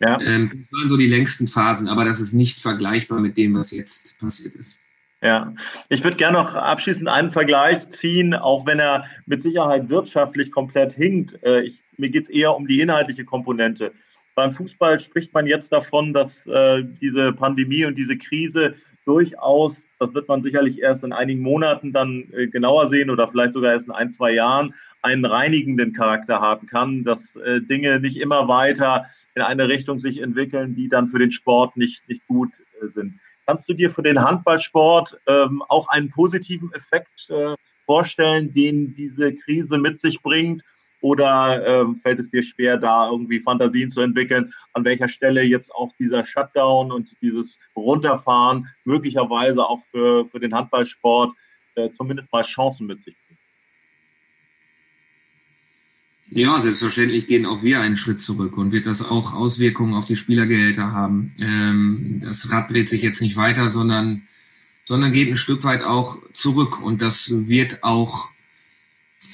Ja. 0.00 0.20
Ähm, 0.20 0.66
das 0.70 0.80
waren 0.80 0.88
so 0.88 0.96
die 0.96 1.08
längsten 1.08 1.46
Phasen, 1.46 1.88
aber 1.88 2.04
das 2.04 2.20
ist 2.20 2.32
nicht 2.32 2.60
vergleichbar 2.60 3.20
mit 3.20 3.36
dem, 3.36 3.56
was 3.56 3.70
jetzt 3.70 4.18
passiert 4.18 4.54
ist. 4.54 4.78
Ja, 5.20 5.52
ich 5.88 6.04
würde 6.04 6.16
gerne 6.16 6.38
noch 6.38 6.54
abschließend 6.54 7.08
einen 7.08 7.32
Vergleich 7.32 7.88
ziehen, 7.90 8.34
auch 8.34 8.66
wenn 8.66 8.78
er 8.78 9.04
mit 9.26 9.42
Sicherheit 9.42 9.88
wirtschaftlich 9.88 10.52
komplett 10.52 10.92
hinkt. 10.92 11.42
Äh, 11.42 11.62
ich, 11.62 11.82
mir 11.96 12.10
geht 12.10 12.24
es 12.24 12.30
eher 12.30 12.54
um 12.54 12.68
die 12.68 12.80
inhaltliche 12.80 13.24
Komponente. 13.24 13.92
Beim 14.36 14.52
Fußball 14.52 15.00
spricht 15.00 15.34
man 15.34 15.48
jetzt 15.48 15.72
davon, 15.72 16.12
dass 16.12 16.46
äh, 16.46 16.84
diese 17.00 17.32
Pandemie 17.32 17.84
und 17.84 17.98
diese 17.98 18.16
Krise 18.16 18.76
durchaus, 19.04 19.90
das 19.98 20.14
wird 20.14 20.28
man 20.28 20.42
sicherlich 20.42 20.80
erst 20.80 21.02
in 21.02 21.12
einigen 21.12 21.40
Monaten 21.40 21.92
dann 21.92 22.28
äh, 22.32 22.46
genauer 22.46 22.88
sehen 22.88 23.10
oder 23.10 23.26
vielleicht 23.26 23.54
sogar 23.54 23.72
erst 23.72 23.88
in 23.88 23.92
ein, 23.92 24.10
zwei 24.10 24.32
Jahren, 24.32 24.74
einen 25.02 25.24
reinigenden 25.24 25.92
Charakter 25.92 26.40
haben 26.40 26.66
kann, 26.66 27.04
dass 27.04 27.36
äh, 27.36 27.60
Dinge 27.60 28.00
nicht 28.00 28.16
immer 28.16 28.48
weiter 28.48 29.06
in 29.34 29.42
eine 29.42 29.68
Richtung 29.68 29.98
sich 29.98 30.20
entwickeln, 30.20 30.74
die 30.74 30.88
dann 30.88 31.08
für 31.08 31.18
den 31.18 31.32
Sport 31.32 31.76
nicht, 31.76 32.08
nicht 32.08 32.26
gut 32.26 32.50
äh, 32.82 32.88
sind. 32.88 33.20
Kannst 33.46 33.68
du 33.68 33.74
dir 33.74 33.90
für 33.90 34.02
den 34.02 34.20
Handballsport 34.20 35.18
ähm, 35.26 35.62
auch 35.68 35.88
einen 35.88 36.10
positiven 36.10 36.72
Effekt 36.72 37.30
äh, 37.30 37.54
vorstellen, 37.86 38.52
den 38.52 38.94
diese 38.94 39.34
Krise 39.34 39.78
mit 39.78 40.00
sich 40.00 40.20
bringt? 40.20 40.62
Oder 41.00 41.64
ähm, 41.64 41.96
fällt 41.96 42.18
es 42.18 42.28
dir 42.28 42.42
schwer, 42.42 42.76
da 42.76 43.08
irgendwie 43.08 43.40
Fantasien 43.40 43.88
zu 43.88 44.00
entwickeln, 44.00 44.52
an 44.72 44.84
welcher 44.84 45.08
Stelle 45.08 45.42
jetzt 45.42 45.72
auch 45.72 45.92
dieser 45.98 46.24
Shutdown 46.24 46.90
und 46.90 47.14
dieses 47.22 47.58
Runterfahren 47.76 48.66
möglicherweise 48.84 49.64
auch 49.64 49.80
für, 49.92 50.26
für 50.26 50.40
den 50.40 50.54
Handballsport 50.54 51.32
äh, 51.76 51.88
zumindest 51.90 52.32
mal 52.32 52.42
Chancen 52.42 52.88
mit 52.88 53.00
sich 53.00 53.16
bringt? 53.26 53.27
Ja, 56.30 56.60
selbstverständlich 56.60 57.26
gehen 57.26 57.46
auch 57.46 57.62
wir 57.62 57.80
einen 57.80 57.96
Schritt 57.96 58.20
zurück 58.20 58.58
und 58.58 58.72
wird 58.72 58.86
das 58.86 59.02
auch 59.02 59.32
Auswirkungen 59.32 59.94
auf 59.94 60.04
die 60.04 60.16
Spielergehälter 60.16 60.92
haben. 60.92 61.34
Ähm, 61.38 62.20
das 62.22 62.50
Rad 62.50 62.70
dreht 62.70 62.88
sich 62.88 63.02
jetzt 63.02 63.22
nicht 63.22 63.36
weiter, 63.36 63.70
sondern, 63.70 64.22
sondern 64.84 65.12
geht 65.12 65.30
ein 65.30 65.38
Stück 65.38 65.64
weit 65.64 65.82
auch 65.82 66.18
zurück 66.34 66.82
und 66.82 67.00
das 67.00 67.30
wird 67.30 67.82
auch 67.82 68.28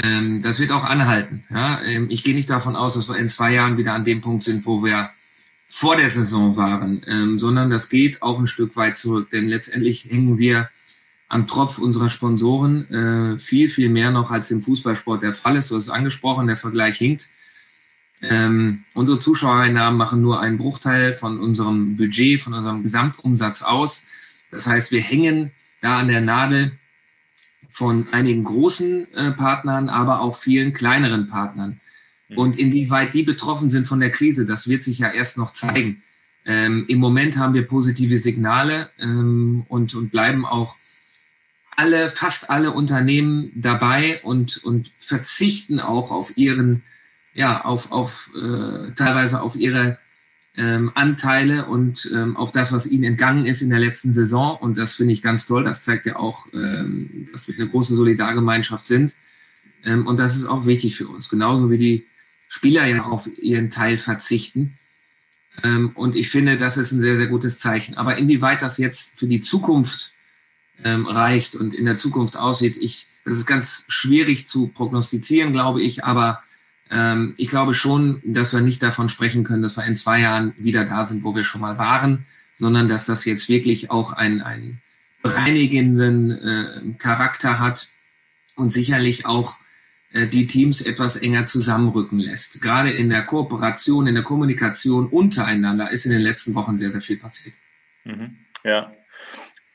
ähm, 0.02 0.42
das 0.42 0.60
wird 0.60 0.72
auch 0.72 0.84
anhalten. 0.84 1.44
Ja? 1.50 1.82
Ähm, 1.82 2.08
ich 2.10 2.24
gehe 2.24 2.34
nicht 2.34 2.50
davon 2.50 2.76
aus, 2.76 2.94
dass 2.94 3.08
wir 3.08 3.16
in 3.16 3.28
zwei 3.28 3.52
Jahren 3.52 3.76
wieder 3.76 3.94
an 3.94 4.04
dem 4.04 4.20
Punkt 4.20 4.42
sind, 4.42 4.66
wo 4.66 4.84
wir 4.84 5.10
vor 5.66 5.96
der 5.96 6.10
Saison 6.10 6.56
waren, 6.56 7.02
ähm, 7.06 7.38
sondern 7.38 7.70
das 7.70 7.88
geht 7.88 8.22
auch 8.22 8.38
ein 8.38 8.46
Stück 8.46 8.76
weit 8.76 8.96
zurück. 8.96 9.30
Denn 9.30 9.48
letztendlich 9.48 10.06
hängen 10.08 10.38
wir 10.38 10.70
am 11.28 11.46
Tropf 11.46 11.78
unserer 11.78 12.10
Sponsoren 12.10 12.90
äh, 12.90 13.38
viel, 13.38 13.68
viel 13.68 13.88
mehr 13.88 14.10
noch 14.10 14.30
als 14.30 14.50
im 14.50 14.62
Fußballsport 14.62 15.22
der 15.22 15.32
Fall 15.32 15.56
ist. 15.56 15.70
Du 15.70 15.76
hast 15.76 15.84
es 15.84 15.90
angesprochen, 15.90 16.46
der 16.46 16.56
Vergleich 16.56 16.96
hinkt. 16.96 17.28
Ähm, 18.22 18.84
unsere 18.94 19.18
Zuschauereinnahmen 19.18 19.98
machen 19.98 20.22
nur 20.22 20.40
einen 20.40 20.58
Bruchteil 20.58 21.14
von 21.14 21.40
unserem 21.40 21.96
Budget, 21.96 22.40
von 22.40 22.54
unserem 22.54 22.82
Gesamtumsatz 22.82 23.62
aus. 23.62 24.04
Das 24.50 24.66
heißt, 24.66 24.92
wir 24.92 25.00
hängen 25.00 25.50
da 25.80 25.98
an 25.98 26.08
der 26.08 26.20
Nadel 26.20 26.72
von 27.68 28.08
einigen 28.12 28.44
großen 28.44 29.12
äh, 29.14 29.32
Partnern, 29.32 29.88
aber 29.88 30.20
auch 30.20 30.36
vielen 30.36 30.72
kleineren 30.72 31.26
Partnern. 31.26 31.80
Und 32.36 32.58
inwieweit 32.58 33.14
die 33.14 33.22
betroffen 33.22 33.70
sind 33.70 33.86
von 33.86 34.00
der 34.00 34.10
Krise, 34.10 34.46
das 34.46 34.68
wird 34.68 34.82
sich 34.82 34.98
ja 34.98 35.10
erst 35.10 35.36
noch 35.38 35.52
zeigen. 35.52 36.02
Ähm, 36.46 36.84
Im 36.88 36.98
Moment 36.98 37.38
haben 37.38 37.54
wir 37.54 37.66
positive 37.66 38.18
Signale 38.18 38.90
ähm, 38.98 39.64
und, 39.68 39.94
und 39.94 40.10
bleiben 40.10 40.44
auch 40.44 40.76
alle, 41.76 42.08
fast 42.08 42.50
alle 42.50 42.72
Unternehmen 42.72 43.50
dabei 43.54 44.20
und, 44.22 44.62
und 44.64 44.92
verzichten 44.98 45.80
auch 45.80 46.10
auf 46.10 46.36
ihren, 46.36 46.82
ja, 47.32 47.64
auf, 47.64 47.92
auf 47.92 48.30
äh, 48.36 48.92
teilweise 48.94 49.40
auf 49.42 49.56
ihre 49.56 49.98
ähm, 50.56 50.92
Anteile 50.94 51.66
und 51.66 52.10
ähm, 52.14 52.36
auf 52.36 52.52
das, 52.52 52.72
was 52.72 52.86
ihnen 52.86 53.04
entgangen 53.04 53.46
ist 53.46 53.62
in 53.62 53.70
der 53.70 53.80
letzten 53.80 54.12
Saison. 54.12 54.56
Und 54.56 54.78
das 54.78 54.94
finde 54.94 55.12
ich 55.12 55.22
ganz 55.22 55.46
toll. 55.46 55.64
Das 55.64 55.82
zeigt 55.82 56.06
ja 56.06 56.16
auch, 56.16 56.46
ähm, 56.52 57.26
dass 57.32 57.48
wir 57.48 57.54
eine 57.56 57.68
große 57.68 57.94
Solidargemeinschaft 57.94 58.86
sind. 58.86 59.14
Ähm, 59.84 60.06
und 60.06 60.18
das 60.18 60.36
ist 60.36 60.46
auch 60.46 60.66
wichtig 60.66 60.96
für 60.96 61.08
uns. 61.08 61.28
Genauso 61.28 61.70
wie 61.70 61.78
die 61.78 62.06
Spieler 62.48 62.86
ja 62.86 63.02
auf 63.02 63.28
ihren 63.38 63.70
Teil 63.70 63.98
verzichten. 63.98 64.78
Ähm, 65.62 65.90
und 65.94 66.14
ich 66.14 66.30
finde, 66.30 66.56
das 66.56 66.76
ist 66.76 66.92
ein 66.92 67.00
sehr, 67.00 67.16
sehr 67.16 67.26
gutes 67.26 67.58
Zeichen. 67.58 67.96
Aber 67.96 68.16
inwieweit 68.16 68.62
das 68.62 68.78
jetzt 68.78 69.18
für 69.18 69.26
die 69.26 69.40
Zukunft 69.40 70.12
ähm, 70.82 71.06
reicht 71.06 71.54
und 71.54 71.74
in 71.74 71.84
der 71.84 71.98
Zukunft 71.98 72.36
aussieht, 72.36 72.76
ich, 72.76 73.06
das 73.24 73.34
ist 73.34 73.46
ganz 73.46 73.84
schwierig 73.88 74.48
zu 74.48 74.68
prognostizieren, 74.68 75.52
glaube 75.52 75.82
ich. 75.82 76.04
Aber 76.04 76.42
ähm, 76.90 77.34
ich 77.36 77.48
glaube 77.48 77.74
schon, 77.74 78.20
dass 78.24 78.52
wir 78.52 78.60
nicht 78.60 78.82
davon 78.82 79.08
sprechen 79.08 79.44
können, 79.44 79.62
dass 79.62 79.76
wir 79.76 79.84
in 79.84 79.94
zwei 79.94 80.20
Jahren 80.20 80.54
wieder 80.58 80.84
da 80.84 81.06
sind, 81.06 81.24
wo 81.24 81.34
wir 81.34 81.44
schon 81.44 81.60
mal 81.60 81.78
waren, 81.78 82.26
sondern 82.56 82.88
dass 82.88 83.04
das 83.04 83.24
jetzt 83.24 83.48
wirklich 83.48 83.90
auch 83.90 84.12
einen, 84.12 84.40
einen 84.42 84.80
reinigenden 85.22 86.30
äh, 86.30 86.94
Charakter 86.98 87.58
hat 87.58 87.88
und 88.56 88.70
sicherlich 88.70 89.26
auch 89.26 89.56
äh, 90.12 90.26
die 90.26 90.46
Teams 90.46 90.80
etwas 90.80 91.16
enger 91.16 91.46
zusammenrücken 91.46 92.18
lässt. 92.18 92.60
Gerade 92.62 92.90
in 92.90 93.08
der 93.08 93.22
Kooperation, 93.22 94.06
in 94.06 94.14
der 94.14 94.24
Kommunikation 94.24 95.08
untereinander 95.08 95.90
ist 95.90 96.06
in 96.06 96.12
den 96.12 96.20
letzten 96.20 96.54
Wochen 96.54 96.78
sehr, 96.78 96.90
sehr 96.90 97.00
viel 97.00 97.16
passiert. 97.16 97.54
Mhm. 98.04 98.36
Ja. 98.64 98.92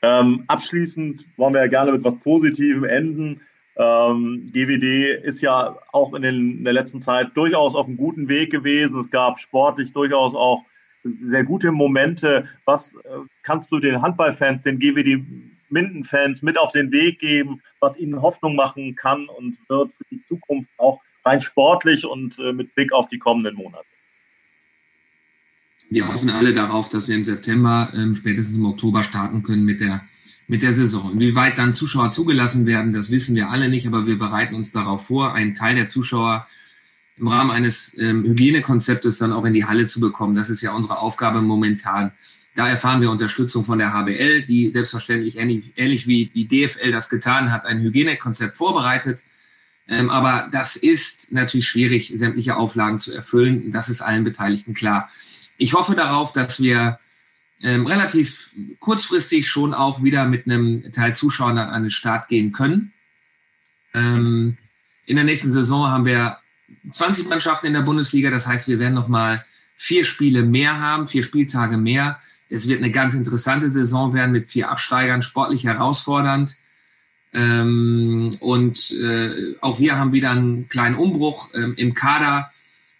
Ähm, 0.02 0.44
abschließend 0.46 1.26
wollen 1.36 1.54
wir 1.54 1.60
ja 1.60 1.66
gerne 1.68 1.92
mit 1.92 2.04
was 2.04 2.18
Positivem 2.20 2.84
enden. 2.84 3.42
Ähm, 3.76 4.50
GWD 4.52 5.24
ist 5.24 5.40
ja 5.40 5.76
auch 5.92 6.14
in, 6.14 6.22
den, 6.22 6.58
in, 6.58 6.64
der 6.64 6.72
letzten 6.72 7.00
Zeit 7.00 7.28
durchaus 7.34 7.74
auf 7.74 7.86
einem 7.86 7.96
guten 7.96 8.28
Weg 8.28 8.50
gewesen. 8.50 8.98
Es 8.98 9.10
gab 9.10 9.38
sportlich 9.38 9.92
durchaus 9.92 10.34
auch 10.34 10.64
sehr 11.02 11.44
gute 11.44 11.72
Momente. 11.72 12.46
Was 12.64 12.94
äh, 12.94 13.18
kannst 13.42 13.72
du 13.72 13.78
den 13.78 14.02
Handballfans, 14.02 14.62
den 14.62 14.78
GWD 14.78 15.24
Minden-Fans 15.70 16.42
mit 16.42 16.58
auf 16.58 16.72
den 16.72 16.90
Weg 16.90 17.20
geben, 17.20 17.62
was 17.78 17.96
ihnen 17.96 18.20
Hoffnung 18.20 18.56
machen 18.56 18.96
kann 18.96 19.28
und 19.28 19.56
wird 19.68 19.92
für 19.92 20.04
die 20.10 20.20
Zukunft 20.26 20.68
auch 20.78 21.00
rein 21.24 21.40
sportlich 21.40 22.04
und 22.04 22.38
äh, 22.38 22.52
mit 22.52 22.74
Blick 22.74 22.92
auf 22.92 23.08
die 23.08 23.18
kommenden 23.18 23.54
Monate? 23.54 23.86
Wir 25.90 26.06
hoffen 26.06 26.30
alle 26.30 26.54
darauf, 26.54 26.88
dass 26.88 27.08
wir 27.08 27.16
im 27.16 27.24
September, 27.24 27.92
ähm, 27.94 28.14
spätestens 28.14 28.56
im 28.56 28.64
Oktober 28.64 29.02
starten 29.02 29.42
können 29.42 29.64
mit 29.64 29.80
der 29.80 30.02
mit 30.50 30.62
der 30.62 30.74
Saison. 30.74 31.12
Inwieweit 31.12 31.58
dann 31.58 31.74
Zuschauer 31.74 32.10
zugelassen 32.10 32.66
werden, 32.66 32.92
das 32.92 33.12
wissen 33.12 33.36
wir 33.36 33.50
alle 33.50 33.68
nicht, 33.68 33.86
aber 33.86 34.08
wir 34.08 34.18
bereiten 34.18 34.56
uns 34.56 34.72
darauf 34.72 35.06
vor, 35.06 35.32
einen 35.32 35.54
Teil 35.54 35.76
der 35.76 35.86
Zuschauer 35.86 36.48
im 37.16 37.28
Rahmen 37.28 37.52
eines 37.52 37.96
ähm, 37.98 38.24
Hygienekonzeptes 38.24 39.18
dann 39.18 39.32
auch 39.32 39.44
in 39.44 39.54
die 39.54 39.66
Halle 39.66 39.86
zu 39.86 40.00
bekommen. 40.00 40.34
Das 40.34 40.50
ist 40.50 40.60
ja 40.60 40.72
unsere 40.72 40.98
Aufgabe 40.98 41.40
momentan. 41.40 42.10
Da 42.56 42.68
erfahren 42.68 43.00
wir 43.00 43.12
Unterstützung 43.12 43.64
von 43.64 43.78
der 43.78 43.92
HBL, 43.92 44.42
die 44.42 44.72
selbstverständlich 44.72 45.38
ähnlich, 45.38 45.72
ähnlich 45.76 46.08
wie 46.08 46.26
die 46.26 46.48
DFL 46.48 46.90
das 46.90 47.10
getan 47.10 47.52
hat, 47.52 47.64
ein 47.64 47.80
Hygienekonzept 47.80 48.56
vorbereitet. 48.56 49.22
Ähm, 49.86 50.10
aber 50.10 50.48
das 50.50 50.74
ist 50.74 51.30
natürlich 51.30 51.68
schwierig, 51.68 52.12
sämtliche 52.16 52.56
Auflagen 52.56 52.98
zu 52.98 53.12
erfüllen. 53.12 53.70
Das 53.70 53.88
ist 53.88 54.02
allen 54.02 54.24
Beteiligten 54.24 54.74
klar. 54.74 55.08
Ich 55.60 55.74
hoffe 55.74 55.94
darauf, 55.94 56.32
dass 56.32 56.62
wir 56.62 56.98
ähm, 57.62 57.86
relativ 57.86 58.54
kurzfristig 58.78 59.46
schon 59.46 59.74
auch 59.74 60.02
wieder 60.02 60.24
mit 60.24 60.46
einem 60.46 60.90
Teil 60.90 61.14
Zuschauern 61.14 61.58
an 61.58 61.82
den 61.82 61.90
Start 61.90 62.28
gehen 62.28 62.52
können. 62.52 62.94
Ähm, 63.92 64.56
in 65.04 65.16
der 65.16 65.26
nächsten 65.26 65.52
Saison 65.52 65.88
haben 65.88 66.06
wir 66.06 66.38
20 66.90 67.28
Mannschaften 67.28 67.66
in 67.66 67.74
der 67.74 67.82
Bundesliga, 67.82 68.30
das 68.30 68.46
heißt, 68.46 68.68
wir 68.68 68.78
werden 68.78 68.94
nochmal 68.94 69.44
vier 69.76 70.06
Spiele 70.06 70.44
mehr 70.44 70.80
haben, 70.80 71.08
vier 71.08 71.22
Spieltage 71.22 71.76
mehr. 71.76 72.18
Es 72.48 72.66
wird 72.66 72.78
eine 72.78 72.90
ganz 72.90 73.12
interessante 73.12 73.70
Saison 73.70 74.14
werden 74.14 74.32
mit 74.32 74.50
vier 74.50 74.70
Absteigern, 74.70 75.20
sportlich 75.20 75.64
herausfordernd. 75.64 76.56
Ähm, 77.34 78.38
und 78.40 78.92
äh, 78.92 79.56
auch 79.60 79.78
wir 79.78 79.98
haben 79.98 80.14
wieder 80.14 80.30
einen 80.30 80.70
kleinen 80.70 80.96
Umbruch 80.96 81.50
ähm, 81.54 81.74
im 81.76 81.92
Kader 81.92 82.50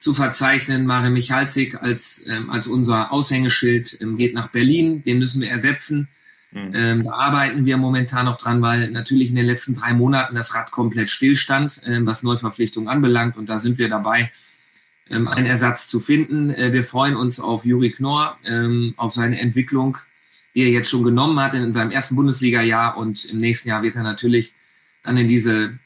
zu 0.00 0.14
verzeichnen. 0.14 0.87
Mare 0.87 1.11
Michalzik 1.11 1.80
als, 1.80 2.25
ähm, 2.26 2.50
als 2.50 2.66
unser 2.66 3.12
Aushängeschild 3.12 3.99
ähm, 4.00 4.16
geht 4.16 4.35
nach 4.35 4.49
Berlin. 4.49 5.04
Den 5.04 5.19
müssen 5.19 5.40
wir 5.42 5.50
ersetzen. 5.50 6.09
Mhm. 6.52 6.73
Ähm, 6.75 7.02
da 7.04 7.12
arbeiten 7.12 7.64
wir 7.66 7.76
momentan 7.76 8.25
noch 8.25 8.38
dran, 8.38 8.61
weil 8.62 8.90
natürlich 8.90 9.28
in 9.28 9.37
den 9.37 9.47
letzten 9.47 9.76
drei 9.76 9.92
Monaten 9.92 10.35
das 10.35 10.54
Rad 10.54 10.73
komplett 10.73 11.11
stillstand, 11.11 11.83
ähm, 11.85 12.07
was 12.07 12.23
Neuverpflichtungen 12.23 12.88
anbelangt. 12.88 13.37
Und 13.37 13.50
da 13.50 13.59
sind 13.59 13.78
wir 13.78 13.88
dabei, 13.88 14.33
ähm, 15.11 15.28
einen 15.28 15.47
Ersatz 15.47 15.87
zu 15.87 16.00
finden. 16.00 16.50
Äh, 16.50 16.73
wir 16.73 16.83
freuen 16.83 17.14
uns 17.14 17.38
auf 17.38 17.66
Juri 17.66 17.90
Knorr, 17.90 18.38
ähm, 18.45 18.95
auf 18.97 19.12
seine 19.12 19.38
Entwicklung, 19.38 19.99
die 20.54 20.62
er 20.62 20.71
jetzt 20.71 20.88
schon 20.88 21.04
genommen 21.04 21.38
hat 21.38 21.52
in 21.52 21.75
seinem 21.75 21.90
ersten 21.90 22.16
Bundesliga-Jahr. 22.16 22.97
Und 22.97 23.26
im 23.26 23.38
nächsten 23.38 23.69
Jahr 23.69 23.83
wird 23.83 23.97
er 23.97 24.02
natürlich 24.02 24.54
dann 25.02 25.19
in 25.19 25.28
diese 25.28 25.78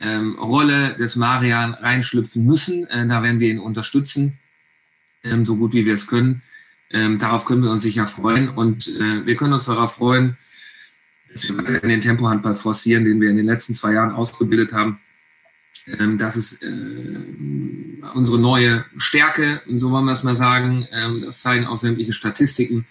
ähm, 0.00 0.38
Rolle 0.38 0.94
des 0.98 1.16
Marian 1.16 1.74
reinschlüpfen 1.74 2.44
müssen. 2.44 2.86
Äh, 2.86 3.06
da 3.06 3.22
werden 3.22 3.40
wir 3.40 3.48
ihn 3.48 3.58
unterstützen, 3.58 4.38
ähm, 5.24 5.44
so 5.44 5.56
gut 5.56 5.72
wie 5.72 5.84
wir 5.84 5.94
es 5.94 6.06
können. 6.06 6.42
Ähm, 6.90 7.18
darauf 7.18 7.44
können 7.44 7.62
wir 7.62 7.70
uns 7.70 7.82
sicher 7.82 8.06
freuen 8.06 8.48
und 8.48 8.88
äh, 8.88 9.24
wir 9.24 9.36
können 9.36 9.52
uns 9.52 9.66
darauf 9.66 9.94
freuen, 9.94 10.36
dass 11.30 11.48
wir 11.48 11.80
den 11.80 12.00
Tempohandball 12.00 12.56
forcieren, 12.56 13.04
den 13.04 13.20
wir 13.20 13.30
in 13.30 13.36
den 13.36 13.46
letzten 13.46 13.74
zwei 13.74 13.92
Jahren 13.92 14.10
ausgebildet 14.10 14.72
haben. 14.72 14.98
Ähm, 15.98 16.18
das 16.18 16.36
ist 16.36 16.64
äh, 16.64 16.68
unsere 18.14 18.38
neue 18.38 18.84
Stärke, 18.96 19.62
so 19.76 19.90
wollen 19.90 20.04
wir 20.04 20.12
es 20.12 20.22
mal 20.22 20.34
sagen. 20.34 20.86
Ähm, 20.92 21.22
das 21.24 21.40
zeigen 21.40 21.66
auch 21.66 21.76
sämtliche 21.76 22.12
Statistiken. 22.12 22.86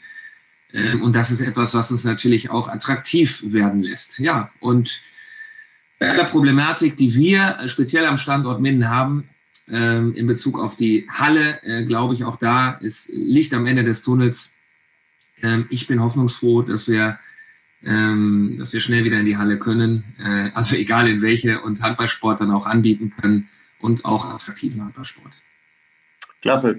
Ähm, 0.74 1.01
und 1.01 1.13
das 1.16 1.32
ist 1.32 1.42
etwas, 1.42 1.74
was 1.74 1.92
uns 1.92 2.04
natürlich 2.04 2.50
auch 2.50 2.68
attraktiv 2.68 3.42
werden 3.48 3.82
lässt. 3.82 4.20
Ja, 4.20 4.51
und 4.60 5.01
bei 6.00 6.15
der 6.15 6.24
Problematik, 6.24 6.96
die 6.98 7.13
wir 7.13 7.58
speziell 7.68 8.06
am 8.06 8.18
Standort 8.18 8.62
Minden 8.62 8.89
haben, 8.89 9.29
ähm, 9.70 10.13
in 10.15 10.27
Bezug 10.27 10.60
auf 10.60 10.75
die 10.75 11.08
Halle, 11.10 11.62
äh, 11.63 11.84
glaube 11.84 12.13
ich, 12.13 12.24
auch 12.24 12.38
da 12.38 12.72
ist 12.72 13.10
Licht 13.13 13.53
am 13.53 13.65
Ende 13.65 13.84
des 13.84 14.01
Tunnels. 14.01 14.53
Ähm, 15.44 15.68
ich 15.70 15.88
bin 15.88 16.01
hoffnungsfroh, 16.01 16.63
dass 16.63 16.88
wir, 16.88 17.20
ähm, 17.84 18.56
dass 18.58 18.74
wir 18.74 18.79
schnell 18.79 19.03
wieder 19.03 19.20
in 19.20 19.25
die 19.25 19.38
Halle 19.38 19.60
können, 19.60 20.03
äh, 20.20 20.50
also 20.53 20.75
egal 20.77 21.08
in 21.08 21.22
welche 21.22 21.62
und 21.62 21.82
Handballsport 21.82 22.41
dann 22.41 22.51
auch 22.51 22.65
anbieten 22.65 23.13
können 23.22 23.50
und 23.79 24.06
auch 24.06 24.34
attraktiven 24.34 24.82
Handballsport. 24.82 25.34
Klasse. 26.41 26.77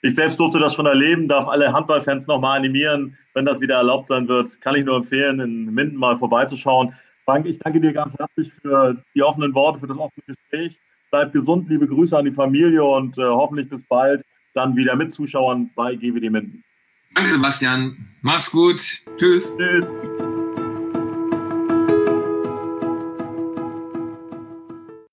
Ich 0.00 0.14
selbst 0.14 0.38
durfte 0.38 0.60
das 0.60 0.74
schon 0.74 0.86
erleben, 0.86 1.26
darf 1.26 1.48
alle 1.48 1.72
Handballfans 1.72 2.28
nochmal 2.28 2.58
animieren, 2.58 3.16
wenn 3.34 3.44
das 3.44 3.60
wieder 3.60 3.76
erlaubt 3.76 4.08
sein 4.08 4.28
wird. 4.28 4.60
Kann 4.60 4.76
ich 4.76 4.84
nur 4.84 4.96
empfehlen, 4.96 5.40
in 5.40 5.74
Minden 5.74 5.96
mal 5.96 6.16
vorbeizuschauen. 6.16 6.94
Frank, 7.28 7.44
ich 7.44 7.58
danke 7.58 7.78
dir 7.78 7.92
ganz 7.92 8.14
herzlich 8.18 8.50
für 8.62 9.04
die 9.14 9.22
offenen 9.22 9.54
Worte, 9.54 9.80
für 9.80 9.86
das 9.86 9.98
offene 9.98 10.22
Gespräch. 10.26 10.80
Bleib 11.10 11.30
gesund, 11.34 11.68
liebe 11.68 11.86
Grüße 11.86 12.16
an 12.16 12.24
die 12.24 12.32
Familie 12.32 12.82
und 12.82 13.18
äh, 13.18 13.22
hoffentlich 13.22 13.68
bis 13.68 13.82
bald 13.86 14.24
dann 14.54 14.74
wieder 14.76 14.96
mit 14.96 15.12
Zuschauern 15.12 15.68
bei 15.76 15.94
GWD 15.94 16.30
Minden. 16.30 16.64
Danke, 17.14 17.32
Sebastian. 17.32 17.98
Mach's 18.22 18.50
gut. 18.50 18.80
Tschüss. 19.18 19.52
Tschüss. 19.58 19.92